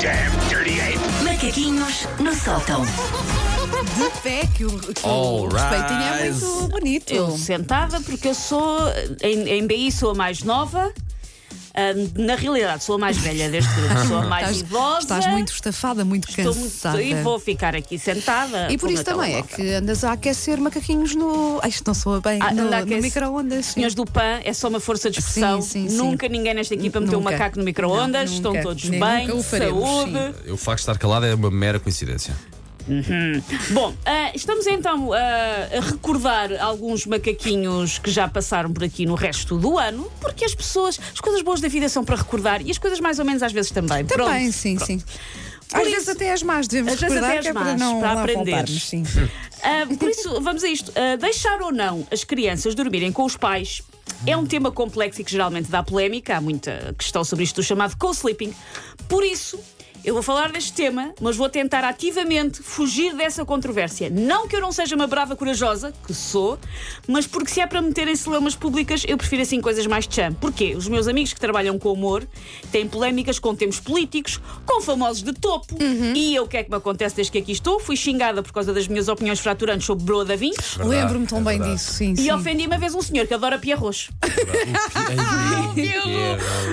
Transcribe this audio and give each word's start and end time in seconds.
damn 0.00 0.48
dirty 0.48 0.80
ape! 0.80 0.98
Macaquinhos 1.24 2.06
no 2.18 2.34
sótão. 2.34 2.84
De 2.84 4.20
pé, 4.22 4.46
que 4.54 4.64
o, 4.64 4.78
que 4.78 5.06
o 5.06 5.08
All 5.08 5.48
respeitinho 5.48 6.00
é 6.02 6.22
rise. 6.22 6.44
muito 6.44 6.68
bonito. 6.68 7.12
Eu 7.12 7.36
sentada, 7.36 8.00
porque 8.00 8.28
eu 8.28 8.34
sou, 8.34 8.78
em, 9.22 9.48
em 9.48 9.66
BI 9.66 9.90
sou 9.92 10.10
a 10.10 10.14
mais 10.14 10.42
nova. 10.42 10.92
Ah, 11.74 11.92
na 12.16 12.34
realidade, 12.34 12.82
sou 12.82 12.96
a 12.96 12.98
mais 12.98 13.16
velha 13.18 13.48
deste 13.48 13.72
grupo, 13.74 14.06
sou 14.08 14.18
a 14.18 14.26
mais 14.26 14.50
Estás, 14.50 14.60
idosa. 14.60 14.98
estás 15.00 15.26
muito 15.28 15.52
estafada, 15.52 16.04
muito 16.04 16.28
Estou 16.28 16.52
cansada. 16.52 16.98
muito, 16.98 17.10
e 17.18 17.22
vou 17.22 17.38
ficar 17.38 17.76
aqui 17.76 17.98
sentada. 17.98 18.70
E 18.72 18.76
por 18.76 18.90
isso 18.90 19.04
também 19.04 19.36
é 19.36 19.42
que 19.42 19.74
andas 19.74 20.02
a 20.02 20.12
aquecer 20.12 20.60
macaquinhos 20.60 21.14
no. 21.14 21.60
Ai, 21.62 21.68
isto 21.68 21.86
não 21.86 21.94
soa 21.94 22.20
bem. 22.20 22.38
Ah, 22.42 22.52
no, 22.52 22.64
no 22.64 23.02
micro-ondas. 23.02 23.66
sim. 23.66 23.72
Senhores 23.74 23.94
do 23.94 24.04
PAN, 24.04 24.40
é 24.44 24.52
só 24.52 24.68
uma 24.68 24.80
força 24.80 25.10
de 25.10 25.20
expressão. 25.20 25.62
Sim, 25.62 25.82
sim, 25.84 25.88
sim. 25.90 25.96
Nunca 25.96 26.28
ninguém 26.28 26.54
nesta 26.54 26.74
equipa 26.74 27.00
meteu 27.00 27.18
um 27.18 27.22
macaco 27.22 27.58
no 27.58 27.64
micro-ondas. 27.64 28.30
Estão 28.32 28.60
todos 28.60 28.84
Nem 28.88 29.00
bem, 29.00 29.42
faremos, 29.42 29.84
saúde. 29.84 30.50
O 30.50 30.56
facto 30.56 30.78
de 30.78 30.82
estar 30.82 30.98
calado 30.98 31.26
é 31.26 31.34
uma 31.34 31.50
mera 31.50 31.78
coincidência. 31.78 32.34
Bom, 33.70 33.94
ah, 34.06 34.30
estamos 34.34 34.66
então 34.66 35.12
ah, 35.12 35.18
a 35.76 35.80
recordar 35.80 36.50
alguns 36.60 37.06
macaquinhos 37.06 37.98
que 37.98 38.10
já 38.10 38.26
passaram 38.28 38.72
por 38.72 38.84
aqui 38.84 39.06
no 39.06 39.14
resto 39.14 39.58
do 39.58 39.78
ano, 39.78 40.10
porque 40.20 40.44
as 40.44 40.54
pessoas, 40.54 40.98
as 41.12 41.20
coisas 41.20 41.42
boas 41.42 41.60
da 41.60 41.68
vida 41.68 41.88
são 41.88 42.04
para 42.04 42.16
recordar 42.16 42.62
e 42.62 42.70
as 42.70 42.78
coisas 42.78 43.00
mais 43.00 43.18
ou 43.18 43.24
menos 43.24 43.42
às 43.42 43.52
vezes 43.52 43.70
também. 43.70 44.04
Também, 44.04 44.26
Pronto. 44.26 44.52
sim, 44.52 44.78
sim. 44.78 45.02
Por 45.68 45.76
Às 45.80 45.82
isso- 45.86 45.92
vezes 45.94 46.08
até 46.08 46.32
as 46.32 46.42
más 46.42 46.66
devemos 46.66 46.94
Às 46.94 47.00
vezes 47.00 47.14
recordar 47.14 47.30
até 47.30 47.38
as 47.38 47.44
que 47.44 47.48
é 47.50 47.52
para 47.52 47.64
más, 47.64 47.80
não 47.80 48.00
para 48.00 48.66
sim. 48.66 49.04
Ah, 49.62 49.86
por 49.98 50.08
isso, 50.08 50.40
vamos 50.40 50.64
a 50.64 50.68
isto. 50.68 50.90
Ah, 50.96 51.16
deixar 51.16 51.60
ou 51.60 51.70
não 51.70 52.06
as 52.10 52.24
crianças 52.24 52.74
dormirem 52.74 53.12
com 53.12 53.24
os 53.24 53.36
pais 53.36 53.82
é 54.26 54.36
um 54.36 54.46
tema 54.46 54.72
complexo 54.72 55.20
e 55.20 55.24
que 55.24 55.30
geralmente 55.30 55.70
dá 55.70 55.82
polémica. 55.82 56.36
Há 56.36 56.40
muita 56.40 56.94
questão 56.98 57.22
sobre 57.22 57.44
isto 57.44 57.56
do 57.56 57.62
chamado 57.62 57.94
co-sleeping. 57.96 58.52
Por 59.08 59.22
isso. 59.22 59.60
Eu 60.02 60.14
vou 60.14 60.22
falar 60.22 60.50
deste 60.50 60.72
tema, 60.72 61.12
mas 61.20 61.36
vou 61.36 61.48
tentar 61.48 61.84
ativamente 61.84 62.62
fugir 62.62 63.14
dessa 63.14 63.44
controvérsia. 63.44 64.08
Não 64.08 64.48
que 64.48 64.56
eu 64.56 64.60
não 64.60 64.72
seja 64.72 64.96
uma 64.96 65.06
brava 65.06 65.36
corajosa, 65.36 65.92
que 66.06 66.14
sou, 66.14 66.58
mas 67.06 67.26
porque 67.26 67.50
se 67.50 67.60
é 67.60 67.66
para 67.66 67.82
meter 67.82 68.08
em 68.08 68.16
celemas 68.16 68.54
públicas, 68.54 69.04
eu 69.06 69.18
prefiro 69.18 69.42
assim 69.42 69.60
coisas 69.60 69.86
mais 69.86 70.06
cham. 70.10 70.32
Porquê? 70.34 70.74
Os 70.74 70.88
meus 70.88 71.06
amigos 71.06 71.34
que 71.34 71.40
trabalham 71.40 71.78
com 71.78 71.92
humor 71.92 72.26
têm 72.72 72.88
polémicas 72.88 73.38
com 73.38 73.54
temas 73.54 73.78
políticos, 73.78 74.40
com 74.64 74.80
famosos 74.80 75.22
de 75.22 75.34
topo. 75.34 75.76
E 76.14 76.34
eu, 76.34 76.44
o 76.44 76.48
que 76.48 76.56
é 76.56 76.64
que 76.64 76.70
me 76.70 76.76
acontece 76.76 77.16
desde 77.16 77.32
que 77.32 77.38
aqui 77.38 77.52
estou? 77.52 77.78
Fui 77.78 77.96
xingada 77.96 78.42
por 78.42 78.52
causa 78.52 78.72
das 78.72 78.88
minhas 78.88 79.08
opiniões 79.08 79.38
fraturantes 79.38 79.86
sobre 79.86 80.04
Broa 80.04 80.24
da 80.24 80.34
Vinci. 80.34 80.78
Lembro-me 80.82 81.26
tão 81.26 81.38
é 81.38 81.42
bem 81.42 81.58
verdade. 81.58 81.74
disso, 81.76 81.92
sim. 81.92 82.12
E 82.12 82.16
sim. 82.16 82.32
ofendi 82.32 82.66
uma 82.66 82.78
vez 82.78 82.94
um 82.94 83.02
senhor 83.02 83.26
que 83.26 83.34
adora 83.34 83.58
pia 83.58 83.76
roxo. 83.76 84.10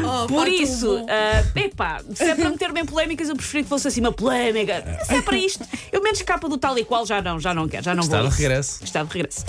Oh, 0.10 0.28
Por 0.28 0.46
pá, 0.46 0.50
isso, 0.50 1.06
ah, 1.10 1.44
epá, 1.60 2.02
se 2.14 2.24
é 2.24 2.36
para 2.36 2.50
meter-me 2.50 2.82
em 2.82 2.86
polémicas, 3.18 3.30
eu 3.30 3.36
preferia 3.36 3.64
que 3.64 3.70
fosse 3.70 3.88
assim 3.88 4.00
uma 4.00 4.12
polémica. 4.12 5.00
Se 5.04 5.16
é 5.16 5.22
para 5.22 5.38
isto, 5.38 5.66
eu 5.92 6.02
menos 6.02 6.22
capa 6.22 6.48
do 6.48 6.58
tal 6.58 6.78
e 6.78 6.86
qual, 6.86 7.06
já 7.06 7.22
não, 7.22 7.40
já 7.40 7.54
não 7.54 7.68
quero, 7.68 7.84
já 7.84 7.96
não 7.96 8.04
Está 8.04 8.22
vou. 8.22 8.28
de 8.28 8.28
a 8.28 8.30
isso. 8.34 8.42
regresso. 8.42 8.84
Está 8.84 9.04
de 9.04 9.14
regresso. 9.14 9.46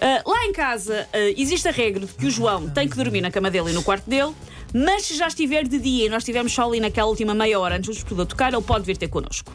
Ah, 0.00 0.22
lá 0.26 0.44
em 0.46 0.52
casa 0.52 1.06
ah, 1.12 1.18
existe 1.36 1.68
a 1.68 1.70
regra 1.70 2.06
de 2.06 2.12
que 2.12 2.26
o 2.26 2.30
João 2.30 2.68
tem 2.70 2.88
que 2.88 2.96
dormir 2.96 3.20
na 3.20 3.30
cama 3.30 3.50
dele 3.50 3.70
e 3.70 3.72
no 3.72 3.82
quarto 3.82 4.08
dele, 4.08 4.32
mas 4.74 5.06
se 5.06 5.16
já 5.16 5.28
estiver 5.28 5.66
de 5.68 5.78
dia 5.78 6.06
e 6.06 6.08
nós 6.08 6.22
estivermos 6.22 6.52
só 6.52 6.66
ali 6.68 6.80
naquela 6.80 7.08
última 7.08 7.32
meia 7.32 7.58
hora 7.60 7.76
antes 7.76 7.86
do 7.88 7.92
despertador 7.94 8.26
tocar, 8.26 8.52
ele 8.52 8.60
pode 8.62 8.84
vir 8.84 8.96
ter 8.96 9.06
connosco. 9.08 9.52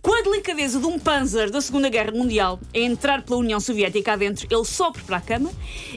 Com 0.00 0.12
a 0.18 0.22
delicadeza 0.22 0.80
de 0.80 0.86
um 0.86 0.98
Panzer 0.98 1.50
da 1.50 1.60
Segunda 1.60 1.88
Guerra 1.90 2.10
Mundial 2.12 2.58
a 2.74 2.78
entrar 2.78 3.22
pela 3.22 3.38
União 3.38 3.60
Soviética 3.60 4.14
adentro, 4.14 4.46
ele 4.50 4.64
sobe 4.64 5.00
para 5.02 5.18
a 5.18 5.20
cama, 5.20 5.50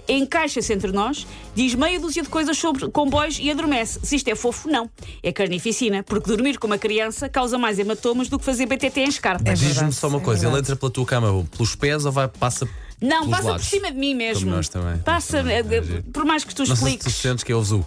encaixa-se 0.08 0.74
entre 0.74 0.92
nós, 0.92 1.26
diz 1.56 1.74
meia 1.76 2.00
dúzia 2.00 2.22
de 2.24 2.30
coisas 2.30 2.58
sobre 2.58 2.90
comboios 2.90 3.40
e 3.40 3.50
adormece. 3.50 4.00
Se 4.04 4.16
isto 4.18 4.28
é 4.28 4.36
fofo, 4.36 4.70
não. 4.70 4.90
É 5.24 5.32
carnificina, 5.32 6.04
porque 6.04 6.28
dormir 6.30 6.58
com 6.60 6.68
uma 6.68 6.78
criança 6.78 7.30
causa 7.30 7.58
mais 7.58 7.80
hematomas 7.80 8.28
do 8.28 8.38
que 8.38 8.46
fazer 8.46 8.66
BTT 8.66 9.00
em 9.02 9.08
escarpa. 9.10 9.44
Mas 9.48 9.60
diz-me 9.60 9.92
só 9.94 10.08
uma 10.08 10.18
é 10.20 10.22
coisa: 10.22 10.42
ele 10.46 10.52
verdade. 10.52 10.66
entra 10.72 10.76
pela 10.76 10.92
tua 10.92 11.06
cama 11.06 11.46
pelos 11.52 11.76
pés 11.76 12.06
ou 12.06 12.12
vai, 12.12 12.28
passa 12.28 12.68
Não, 13.02 13.20
pelos 13.22 13.30
passa 13.32 13.44
por 13.44 13.52
lados? 13.52 13.66
cima 13.68 13.92
de 13.92 13.98
mim 13.98 14.14
mesmo. 14.14 14.44
Como 14.46 14.56
nós 14.58 14.68
também. 14.70 14.98
Passa, 15.00 15.38
Também, 15.38 15.56
eh, 15.58 15.60
é 15.60 16.02
por 16.12 16.26
mais 16.26 16.44
que 16.44 16.54
tu 16.54 16.60
Não 16.60 16.66
sei 16.68 16.76
se 16.76 16.82
tu 16.82 16.88
expliques. 16.88 17.16
sentes 17.16 17.44
que 17.44 17.52
é 17.52 17.56
o 17.56 17.64
Zu. 17.64 17.86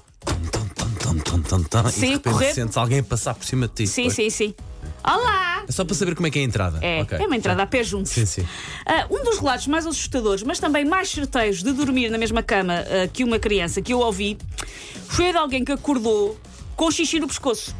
Tum, 1.11 1.19
tum, 1.19 1.43
tum, 1.43 1.43
tum, 1.43 1.63
tum, 1.65 1.83
tum, 1.83 1.89
e 1.89 1.93
Sim, 1.93 2.01
de 2.01 2.07
repente 2.13 2.23
correr. 2.33 2.55
sentes 2.55 2.77
alguém 2.77 3.03
passar 3.03 3.35
por 3.35 3.45
cima 3.45 3.67
de 3.67 3.75
ti. 3.75 3.87
Sim, 3.89 4.03
Pois. 4.05 4.15
sim, 4.15 4.31
sim. 4.31 4.55
Olá! 5.03 5.65
É 5.69 5.73
só 5.73 5.85
para 5.85 5.95
saber 5.97 6.15
como 6.15 6.29
é 6.29 6.31
que 6.31 6.39
é 6.39 6.43
a 6.43 6.45
entrada. 6.45 6.79
É, 6.81 7.03
Ok. 7.03 7.19
é 7.19 7.27
uma 7.27 7.37
entrada 7.37 7.63
a 7.63 7.67
pé 7.67 7.83
juntos. 7.83 8.13
Sim, 8.13 8.25
sim. 8.27 8.47
Ah, 8.87 9.07
um 9.11 9.25
dos 9.25 9.39
relatos 9.39 9.67
mais 9.67 9.87
assustadores, 9.87 10.45
mas 10.45 10.61
também 10.61 10.85
mais 10.85 11.11
certeiros 11.11 11.65
de 11.65 11.73
dormir 11.73 12.11
na 12.11 12.19
mesma 12.19 12.43
cama 12.45 12.75
ah, 12.75 13.09
que 13.13 13.25
uma 13.25 13.41
criança 13.41 13.83
que 13.83 13.93
eu 13.93 13.99
ouvi 13.99 14.39
foi 15.09 15.31
a 15.31 15.33
de 15.33 15.39
alguém 15.39 15.65
que 15.65 15.73
acordou 15.73 16.39
com 16.77 16.89
xixi 16.93 17.19
no 17.19 17.27
pescoço. 17.27 17.75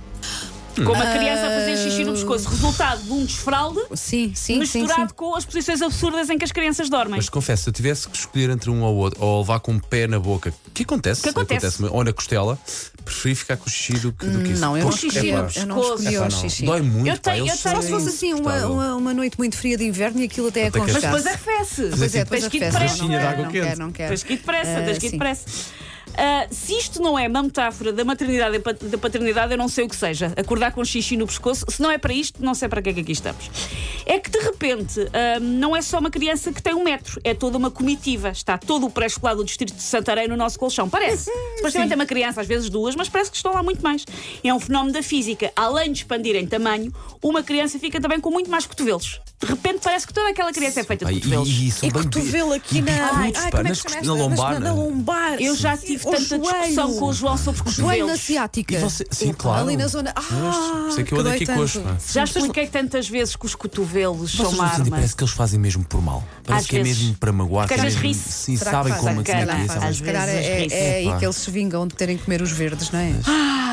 Com 0.77 0.93
uma 0.93 1.07
criança 1.07 1.47
a 1.47 1.51
fazer 1.51 1.77
xixi 1.77 2.05
no 2.05 2.13
pescoço. 2.13 2.49
Resultado 2.49 3.03
de 3.03 3.13
um 3.13 3.25
desfralde 3.25 3.81
Sim, 3.95 4.33
sim, 4.35 4.65
sim. 4.65 4.81
misturado 4.81 5.09
sim. 5.11 5.15
com 5.17 5.35
as 5.35 5.45
posições 5.45 5.83
absurdas 5.83 6.31
em 6.31 6.39
que 6.39 6.45
as 6.45 6.53
crianças 6.53 6.89
dormem. 6.89 7.17
Mas 7.17 7.29
confesso, 7.29 7.65
se 7.65 7.69
eu 7.69 7.73
tivesse 7.73 8.09
que 8.09 8.17
escolher 8.17 8.51
entre 8.51 8.71
um 8.71 8.83
ou 8.83 8.95
outro, 8.97 9.23
ou 9.23 9.41
levar 9.41 9.59
com 9.61 9.73
um 9.73 9.79
pé 9.81 10.07
na 10.07 10.19
boca, 10.19 10.55
o 10.69 10.71
que 10.71 10.85
acontece? 10.85 11.23
Que 11.23 11.29
acontece? 11.31 11.85
ou 11.85 12.05
na 12.05 12.13
costela, 12.13 12.59
preferi 13.01 13.35
ficar 13.35 13.57
com 13.57 13.67
o 13.69 13.71
xixi 13.71 13.95
do 14.01 14.13
que, 14.13 14.27
do 14.27 14.43
que 14.43 14.51
isso. 14.53 14.61
Não, 14.61 14.77
eu 14.77 14.85
não 14.85 14.91
Porque, 14.91 15.07
epá, 15.19 15.51
eu 15.57 15.67
não 15.67 15.81
escolhi 15.81 16.19
o 16.19 16.31
xixi. 16.31 16.65
Dói 16.65 16.81
muito, 16.83 17.09
Eu 17.09 17.15
pá, 17.19 17.33
tenho- 17.33 17.47
eu 17.49 17.57
Só 17.57 17.81
se 17.83 17.89
fosse 17.91 18.09
assim 18.09 18.35
uma, 18.35 18.67
uma, 18.67 18.95
uma 18.97 19.15
noite 19.15 19.37
muito 19.39 19.57
fria 19.57 19.77
de 19.77 19.85
inverno 19.85 20.21
e 20.21 20.25
aquilo 20.25 20.49
até 20.49 20.67
Até 20.69 20.81
que 20.81 20.93
Mas 20.93 21.03
depois 21.03 21.27
arrefece. 21.27 21.91
Pois 21.97 22.15
é, 22.15 22.25
depois 22.25 22.41
Tens 22.43 22.51
que 22.51 22.57
ir 22.59 22.63
arrefece. 22.65 22.85
depressa. 22.85 23.03
Não, 23.03 23.09
de 23.09 23.15
não 23.15 23.21
água 23.21 23.31
quero, 23.31 23.43
não 23.45 23.51
quente. 23.53 23.65
quero, 23.67 23.81
não 23.81 23.93
quero. 23.93 24.09
Tens 24.09 24.23
que 24.23 24.33
ir 24.33 24.37
depressa, 24.37 24.71
Ah, 24.71 24.83
tens 24.85 24.99
que 24.99 25.07
ir 25.07 25.11
sim. 25.11 25.17
depressa. 25.19 25.45
Ah, 26.17 26.47
se 26.51 26.75
isto 26.75 27.01
não 27.01 27.19
é 27.19 27.27
uma 27.29 27.43
metáfora 27.43 27.93
da 27.93 28.05
maternidade 28.05 28.57
e 28.57 28.89
da 28.89 28.99
paternidade, 28.99 29.53
eu 29.53 29.59
não 29.59 29.69
sei 29.69 29.85
o 29.85 29.89
que 29.89 29.97
seja. 29.97 30.33
Acordar 30.37 30.73
com 30.73 30.85
xixi 30.85 31.17
no 31.17 31.27
pescoço, 31.27 31.65
se 31.69 31.81
não 31.81 31.91
é 31.91 31.99
para 31.99 32.13
isto, 32.13 32.43
não 32.45 32.55
sei 32.55 32.69
para 32.69 32.83
que 32.83 32.91
é 32.91 32.93
que 32.93 33.01
aqui 33.01 33.13
estamos. 33.13 33.51
É 34.07 34.19
que 34.19 34.31
de 34.31 34.39
repente 34.39 35.01
ah, 35.13 35.41
não 35.41 35.75
é 35.75 35.83
só 35.83 35.99
uma 35.99 36.11
criança 36.11 36.53
que 36.53 36.63
tem 36.63 36.75
um 36.75 36.85
metro, 36.85 37.21
é 37.25 37.35
toda 37.35 37.57
uma 37.57 37.71
comitiva. 37.71 38.31
Está 38.31 38.59
todo 38.59 38.87
o 38.87 38.91
pré-escolar 38.91 39.35
do 39.37 39.45
Distrito 39.45 39.75
de 39.75 39.83
Santarém 39.83 40.29
no 40.29 40.37
nosso 40.37 40.59
colchão. 40.59 40.89
Parece. 40.89 41.31
Supostamente 41.57 41.93
é 41.93 41.97
uma 41.97 42.07
criança, 42.07 42.41
às 42.41 42.47
vezes 42.47 42.69
duas, 42.69 42.95
mas 42.97 43.09
parece 43.09 43.31
que 43.31 43.37
estão 43.37 43.53
lá 43.55 43.63
muito 43.63 43.83
mais. 43.83 44.05
É 44.43 44.53
um 44.53 44.61
fenómeno 44.61 44.93
da 44.93 45.03
física. 45.03 45.53
Além 45.57 45.93
de 45.93 45.99
expandir 46.01 46.37
em 46.37 46.47
tamanho, 46.47 46.93
uma 47.23 47.43
criança 47.43 47.79
fica 47.79 48.01
também 48.01 48.21
com 48.21 48.31
muito 48.31 48.51
mais 48.51 48.67
cotovelos. 48.67 49.21
De 49.41 49.47
repente 49.47 49.79
parece 49.83 50.07
que 50.07 50.13
toda 50.13 50.29
aquela 50.29 50.53
criança 50.53 50.81
é 50.81 50.85
feita 50.85 51.07
de 51.07 51.13
e, 51.13 51.15
cotovelos. 51.17 51.49
e, 51.49 51.67
e 51.69 51.71
são 51.71 51.89
E 51.89 51.93
bem 51.93 52.03
cotovelo 52.03 52.53
aqui 52.53 52.83
na. 52.83 52.93
Ai, 52.93 53.33
Ai, 53.35 53.51
é 53.53 53.63
na 53.63 53.71
esta? 53.71 54.13
lombar, 54.13 54.55
Na, 54.55 54.61
não 54.61 54.77
na 54.77 54.83
é? 54.83 54.85
lombar. 54.85 55.43
Eu 55.43 55.57
já 55.57 55.77
Sim, 55.77 55.87
tive 56.05 56.09
o 56.09 56.13
tanta 56.13 56.39
discussão 56.39 56.87
joelho. 56.87 56.99
com 57.01 57.07
o 57.07 57.13
João 57.13 57.37
sobre 57.37 57.61
Joelho 57.71 57.89
na 57.89 57.95
cotovelos. 57.97 58.21
ciática. 58.21 58.79
Você- 58.81 59.07
sim, 59.11 59.33
claro. 59.33 59.67
Ali 59.67 59.77
na 59.77 59.87
zona. 59.87 60.13
Ah, 60.17 60.23
Pois, 60.23 60.95
sei 60.95 61.05
que 61.05 61.13
eu 61.13 61.17
que 61.17 61.21
ando 61.23 61.31
aqui 61.31 61.47
tanto. 61.47 61.59
coxo. 61.61 61.83
Já 62.13 62.25
expliquei 62.25 62.67
tantas 62.67 63.09
vezes 63.09 63.37
que 63.37 63.47
os 63.47 63.55
cotovelos 63.55 64.33
são 64.33 64.51
uma 64.51 64.65
arma. 64.67 64.87
parece 64.91 65.15
que 65.15 65.23
eles 65.23 65.33
fazem 65.35 65.59
mesmo 65.61 65.85
por 65.85 66.03
mal. 66.03 66.25
Parece 66.45 66.65
Às 66.65 66.71
que 66.71 66.77
é 66.79 66.83
mesmo 66.83 67.15
para 67.17 67.33
magoar. 67.33 67.67
Porque 67.69 67.81
que 67.81 67.87
é 67.87 67.89
às 67.89 67.95
vezes 67.95 68.23
sim, 68.23 68.57
sabem 68.57 68.93
como 68.95 69.21
é 69.21 69.25
calhar 69.25 69.47
que 69.67 69.73
é. 69.73 69.89
Às 69.89 69.97
Se 69.97 70.03
calhar 70.03 70.27
vezes 70.27 70.73
é, 70.73 71.03
é 71.05 71.11
aí 71.13 71.19
que 71.19 71.25
eles 71.25 71.37
se 71.37 71.51
vingam 71.51 71.87
de 71.87 71.95
terem 71.95 72.17
que 72.17 72.25
comer 72.25 72.43
os 72.43 72.51
verdes, 72.51 72.91
não 72.91 72.99
é? 72.99 73.13
Ah, 73.27 73.70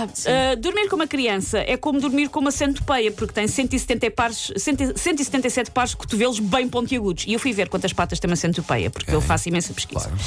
dormir 0.60 0.90
com 0.90 0.96
uma 0.96 1.08
criança 1.08 1.60
é 1.60 1.78
como 1.78 2.00
dormir 2.00 2.30
com 2.30 2.40
uma 2.40 2.52
centopeia, 2.52 3.12
porque 3.12 3.34
tem 3.34 3.48
170 3.48 4.12
pares, 4.12 4.52
100 4.56 4.96
177 4.96 5.72
pares 5.72 5.92
de 5.92 5.98
cotovelos 5.98 6.40
bem 6.40 6.68
pontiagudos. 6.68 7.26
E 7.28 7.34
eu 7.34 7.40
fui 7.40 7.54
ver 7.54 7.70
quantas 7.70 7.94
patas 7.94 8.20
tem 8.20 8.30
uma 8.30 8.36
centopeia, 8.36 8.90
porque 8.90 9.14
eu 9.14 9.22
faço 9.22 9.50
imensa 9.50 9.74
pesquisa. 9.74 10.10
Claro. 10.10 10.18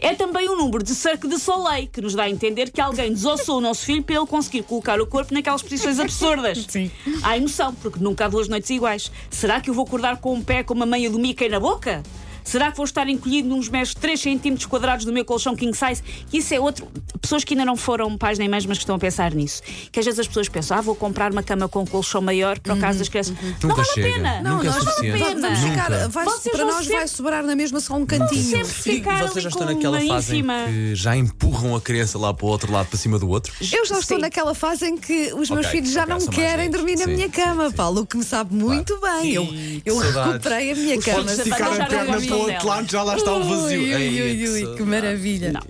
É 0.00 0.14
também 0.14 0.48
um 0.48 0.56
número 0.56 0.82
de 0.82 0.94
Cirque 0.94 1.28
de 1.28 1.38
Soleil, 1.38 1.88
que 1.88 2.00
nos 2.00 2.14
dá 2.14 2.24
a 2.24 2.30
entender 2.30 2.70
que 2.70 2.80
alguém 2.80 3.12
desossou 3.12 3.58
o 3.58 3.60
nosso 3.60 3.84
filho 3.84 4.02
para 4.02 4.16
ele 4.16 4.26
conseguir 4.26 4.62
colocar 4.62 5.00
o 5.00 5.06
corpo 5.06 5.32
naquelas 5.34 5.62
posições 5.62 5.98
absurdas. 5.98 6.66
Sim. 6.68 6.90
Há 7.22 7.36
emoção, 7.36 7.74
porque 7.74 7.98
nunca 8.02 8.24
há 8.24 8.28
duas 8.28 8.48
noites 8.48 8.70
iguais. 8.70 9.10
Será 9.30 9.60
que 9.60 9.70
eu 9.70 9.74
vou 9.74 9.84
acordar 9.84 10.18
com 10.18 10.34
um 10.34 10.42
pé 10.42 10.62
com 10.62 10.74
uma 10.74 10.86
meia 10.86 11.10
do 11.10 11.18
Mickey 11.18 11.48
na 11.48 11.60
boca? 11.60 12.02
Será 12.48 12.70
que 12.70 12.76
vou 12.78 12.84
estar 12.86 13.06
encolhido 13.08 13.48
nos 13.48 13.68
meros 13.68 13.92
3 13.94 14.18
centímetros 14.18 14.64
quadrados 14.66 15.04
do 15.04 15.12
meu 15.12 15.22
colchão 15.24 15.54
king 15.54 15.76
size? 15.76 16.02
Isso 16.32 16.54
é 16.54 16.58
outro. 16.60 16.88
Pessoas 17.20 17.44
que 17.44 17.52
ainda 17.52 17.64
não 17.64 17.76
foram 17.76 18.16
pais 18.16 18.38
nem 18.38 18.48
mães, 18.48 18.64
mas 18.64 18.78
que 18.78 18.84
estão 18.84 18.96
a 18.96 18.98
pensar 18.98 19.34
nisso. 19.34 19.60
Que 19.92 19.98
às 20.00 20.06
vezes 20.06 20.18
as 20.20 20.26
pessoas 20.26 20.48
pensam, 20.48 20.78
ah, 20.78 20.80
vou 20.80 20.94
comprar 20.94 21.30
uma 21.30 21.42
cama 21.42 21.68
com 21.68 21.80
um 21.82 21.86
colchão 21.86 22.22
maior 22.22 22.58
para 22.58 22.72
o 22.72 22.78
caso 22.78 22.98
das 23.00 23.08
crianças. 23.08 23.34
Não 23.62 23.68
Nunca 23.68 23.82
vale 23.82 23.88
chega. 23.94 24.08
a 24.08 24.12
pena. 24.14 24.40
Nunca 24.50 24.66
é 24.66 24.70
nós 24.70 24.84
vale 24.84 24.88
a 25.10 25.12
pena. 25.12 25.40
Vamos 25.40 25.58
ficar, 25.58 26.08
vai, 26.08 26.24
Vocês 26.24 26.54
para 26.56 26.64
nós 26.64 26.76
sempre- 26.84 26.96
vai 26.96 27.08
sobrar 27.08 27.44
na 27.44 27.54
mesma 27.54 27.80
só 27.80 27.94
um 27.96 28.06
cantinho. 28.06 28.60
E 28.60 28.64
vocês 28.64 29.42
já 29.42 29.48
estão 29.50 29.66
naquela 29.66 30.00
fase 30.00 30.32
ínfima. 30.36 30.62
em 30.62 30.72
que 30.72 30.94
já 30.94 31.16
empurram 31.16 31.76
a 31.76 31.80
criança 31.82 32.18
lá 32.18 32.32
para 32.32 32.46
o 32.46 32.48
outro 32.48 32.72
lado, 32.72 32.86
para 32.86 32.98
cima 32.98 33.18
do 33.18 33.28
outro? 33.28 33.52
Eu 33.60 33.84
já 33.84 33.98
estou 33.98 34.16
Sim. 34.16 34.22
naquela 34.22 34.54
fase 34.54 34.86
em 34.86 34.96
que 34.96 35.32
os 35.34 35.50
meus 35.50 35.66
Ok, 35.66 35.70
filhos 35.80 35.92
já 35.92 36.06
não 36.06 36.18
querem 36.26 36.70
dormir 36.70 36.96
na 36.96 37.04
Sim, 37.04 37.14
minha 37.14 37.26
sim, 37.26 37.32
cama, 37.32 37.68
sim. 37.68 37.76
Paulo, 37.76 38.00
o 38.02 38.06
que 38.06 38.16
me 38.16 38.24
sabe 38.24 38.54
muito 38.54 38.98
bem. 39.00 39.34
Eu, 39.34 39.46
eu 39.84 40.00
saudades. 40.00 40.32
recuperei 40.32 40.72
a 40.72 40.74
minha 40.74 41.00
cama. 41.02 41.18
pontos 41.18 41.34
sim. 41.34 41.42
de 41.42 41.50
Ficar 42.46 42.52
a 42.52 42.52
o 42.52 42.52
outro 42.54 42.68
lado, 42.68 42.90
já 42.90 43.02
lá 43.02 43.16
está 43.16 43.32
o 43.32 43.44
vazio. 43.44 43.80
Ui, 43.80 43.94
ui, 43.94 44.22
ui, 44.22 44.36
que 44.36 44.48
ui, 44.48 44.76
que 44.76 44.82
maravilha. 44.82 45.52
Não. 45.52 45.62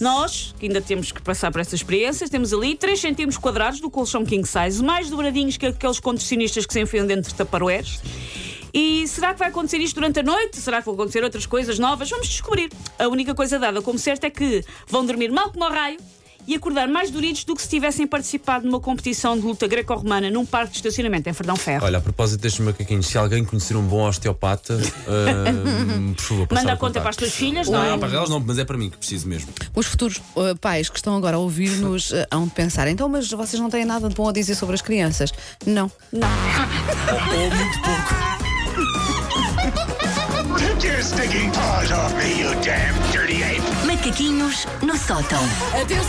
Nós, 0.00 0.52
que 0.58 0.66
ainda 0.66 0.80
temos 0.80 1.12
que 1.12 1.22
passar 1.22 1.52
por 1.52 1.60
essas 1.60 1.74
experiências, 1.74 2.28
temos 2.28 2.52
ali 2.52 2.74
3 2.74 2.98
centímetros 2.98 3.38
quadrados 3.38 3.80
do 3.80 3.88
colchão 3.88 4.24
king 4.24 4.46
size, 4.46 4.82
mais 4.82 5.08
dobradinhos 5.08 5.56
que 5.56 5.66
aqueles 5.66 6.00
contorcionistas 6.00 6.66
que 6.66 6.72
se 6.72 6.80
enfiam 6.80 7.06
dentro 7.06 7.30
de 7.30 7.36
taparoeiros. 7.36 8.00
E 8.74 9.06
será 9.06 9.32
que 9.32 9.38
vai 9.38 9.48
acontecer 9.48 9.78
isto 9.78 9.96
durante 9.96 10.18
a 10.18 10.22
noite? 10.22 10.56
Será 10.56 10.80
que 10.80 10.86
vão 10.86 10.94
acontecer 10.94 11.22
outras 11.22 11.46
coisas 11.46 11.78
novas? 11.78 12.08
Vamos 12.10 12.26
descobrir. 12.26 12.70
A 12.98 13.06
única 13.06 13.34
coisa 13.34 13.58
dada 13.58 13.82
como 13.82 13.98
certo 13.98 14.24
é 14.24 14.30
que 14.30 14.64
vão 14.88 15.04
dormir 15.04 15.30
mal 15.30 15.52
como 15.52 15.64
ao 15.64 15.70
raio 15.70 15.98
e 16.46 16.54
acordar 16.54 16.88
mais 16.88 17.10
doridos 17.10 17.44
do 17.44 17.54
que 17.54 17.62
se 17.62 17.68
tivessem 17.68 18.06
participado 18.06 18.66
numa 18.66 18.80
competição 18.80 19.36
de 19.38 19.44
luta 19.44 19.66
greco-romana 19.66 20.30
num 20.30 20.44
parque 20.44 20.72
de 20.72 20.76
estacionamento 20.78 21.28
em 21.28 21.32
Ferdão 21.32 21.56
Ferro. 21.56 21.84
Olha, 21.84 21.98
a 21.98 22.00
propósito 22.00 22.40
destes 22.40 22.64
macaquinhos, 22.64 23.06
se 23.06 23.18
alguém 23.18 23.44
conhecer 23.44 23.76
um 23.76 23.82
bom 23.82 24.06
osteopata, 24.08 24.78
ah, 25.06 26.12
por 26.16 26.22
favor, 26.22 26.48
Manda 26.52 26.72
a 26.72 26.76
conta 26.76 27.00
para 27.00 27.10
as 27.10 27.16
tuas 27.16 27.32
filhas, 27.32 27.68
não, 27.68 27.82
Não, 27.82 27.94
é? 27.94 27.98
para 27.98 28.14
elas 28.14 28.30
não, 28.30 28.40
mas 28.40 28.58
é 28.58 28.64
para 28.64 28.76
mim 28.76 28.90
que 28.90 28.96
preciso 28.96 29.28
mesmo. 29.28 29.48
Os 29.74 29.86
futuros 29.86 30.18
uh, 30.36 30.56
pais 30.60 30.88
que 30.88 30.96
estão 30.96 31.16
agora 31.16 31.36
a 31.36 31.38
ouvir-nos 31.38 32.10
uh, 32.10 32.26
hão 32.30 32.44
de 32.44 32.50
pensar, 32.52 32.88
então, 32.88 33.08
mas 33.08 33.30
vocês 33.30 33.60
não 33.60 33.70
têm 33.70 33.84
nada 33.84 34.08
de 34.08 34.14
bom 34.14 34.28
a 34.28 34.32
dizer 34.32 34.54
sobre 34.54 34.74
as 34.74 34.82
crianças. 34.82 35.32
Não. 35.66 35.90
Ou 36.12 37.50
muito 37.50 37.82
pouco. 37.82 38.32
Macaquinhos 43.86 44.66
no 44.82 44.96
sótão. 44.96 45.42
Atenção! 45.80 46.00